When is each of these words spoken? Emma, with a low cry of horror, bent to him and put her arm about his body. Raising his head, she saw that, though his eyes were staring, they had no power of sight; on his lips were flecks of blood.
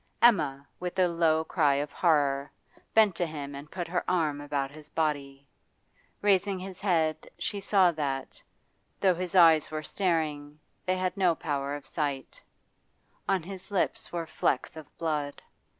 Emma, 0.19 0.67
with 0.79 0.97
a 0.97 1.07
low 1.07 1.43
cry 1.43 1.75
of 1.75 1.91
horror, 1.91 2.51
bent 2.95 3.13
to 3.15 3.23
him 3.23 3.53
and 3.53 3.69
put 3.69 3.87
her 3.87 4.03
arm 4.09 4.41
about 4.41 4.71
his 4.71 4.89
body. 4.89 5.45
Raising 6.23 6.57
his 6.57 6.81
head, 6.81 7.29
she 7.37 7.59
saw 7.59 7.91
that, 7.91 8.41
though 8.99 9.13
his 9.13 9.35
eyes 9.35 9.69
were 9.69 9.83
staring, 9.83 10.59
they 10.87 10.97
had 10.97 11.15
no 11.15 11.35
power 11.35 11.75
of 11.75 11.85
sight; 11.85 12.41
on 13.29 13.43
his 13.43 13.69
lips 13.69 14.11
were 14.11 14.25
flecks 14.25 14.75
of 14.75 14.87
blood. 14.97 15.39